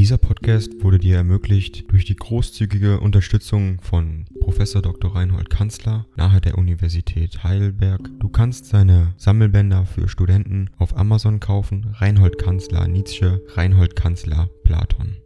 [0.00, 5.14] Dieser Podcast wurde dir ermöglicht durch die großzügige Unterstützung von Professor Dr.
[5.14, 8.08] Reinhold Kanzler nahe der Universität Heidelberg.
[8.18, 11.94] Du kannst seine Sammelbänder für Studenten auf Amazon kaufen.
[11.98, 15.18] Reinhold Kanzler Nietzsche, Reinhold Kanzler Platon.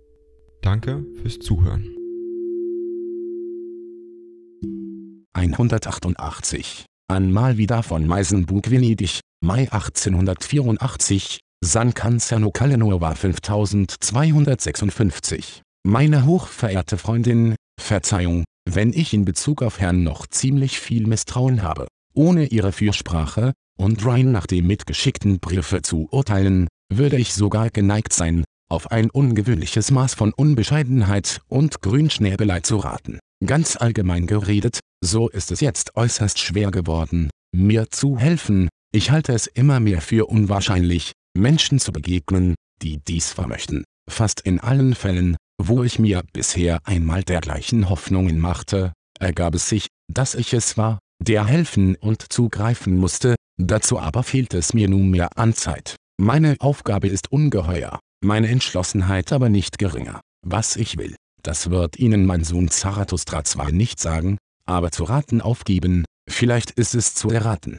[0.61, 1.87] Danke fürs Zuhören.
[5.35, 6.85] 188.
[7.07, 15.63] An Mal wieder von Meisenbug Venedig, Mai 1884, San Canzano Calenova 5256.
[15.87, 21.87] Meine hochverehrte Freundin, Verzeihung, wenn ich in Bezug auf Herrn noch ziemlich viel Misstrauen habe.
[22.13, 28.13] Ohne Ihre Fürsprache, und rein nach dem mitgeschickten Briefe zu urteilen, würde ich sogar geneigt
[28.13, 33.21] sein, auf ein ungewöhnliches Maß von Unbescheidenheit und Grünschnäbelei zu raten.
[33.45, 39.33] Ganz allgemein geredet, so ist es jetzt äußerst schwer geworden, mir zu helfen, ich halte
[39.33, 43.85] es immer mehr für unwahrscheinlich, Menschen zu begegnen, die dies vermöchten.
[44.11, 49.89] Fast in allen Fällen, wo ich mir bisher einmal dergleichen Hoffnungen machte, ergab es sich,
[50.13, 55.37] dass ich es war, der helfen und zugreifen musste, dazu aber fehlt es mir nunmehr
[55.37, 55.97] an Zeit.
[56.21, 60.21] Meine Aufgabe ist ungeheuer, meine Entschlossenheit aber nicht geringer.
[60.47, 65.41] Was ich will, das wird Ihnen mein Sohn Zarathustra zwar nicht sagen, aber zu raten
[65.41, 67.79] aufgeben, vielleicht ist es zu erraten.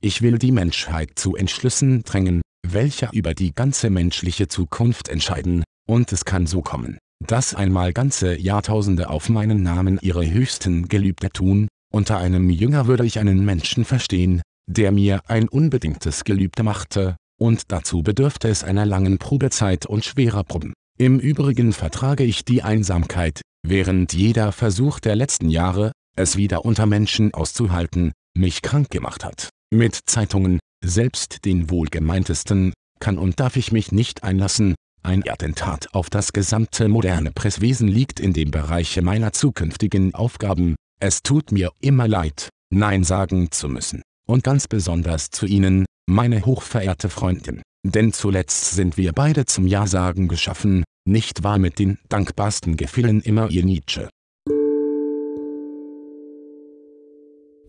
[0.00, 6.12] ich will die Menschheit zu Entschlüssen drängen, welcher über die ganze menschliche Zukunft entscheiden, und
[6.12, 11.68] es kann so kommen, dass einmal ganze Jahrtausende auf meinen Namen ihre höchsten Gelübde tun,
[11.92, 17.72] unter einem Jünger würde ich einen Menschen verstehen, der mir ein unbedingtes Gelübde machte, und
[17.72, 20.72] dazu bedürfte es einer langen Probezeit und schwerer Proben.
[20.98, 26.86] Im Übrigen vertrage ich die Einsamkeit, während jeder Versuch der letzten Jahre, es wieder unter
[26.86, 29.48] Menschen auszuhalten, mich krank gemacht hat.
[29.72, 36.10] Mit Zeitungen, selbst den wohlgemeintesten, kann und darf ich mich nicht einlassen, ein Attentat auf
[36.10, 42.08] das gesamte moderne Presswesen liegt in dem Bereich meiner zukünftigen Aufgaben, es tut mir immer
[42.08, 48.72] leid, Nein sagen zu müssen, und ganz besonders zu Ihnen, meine hochverehrte Freundin, denn zuletzt
[48.72, 54.08] sind wir beide zum Ja-Sagen geschaffen, nicht wahr mit den dankbarsten Gefühlen immer Ihr Nietzsche.